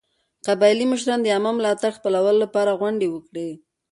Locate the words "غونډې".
2.81-3.07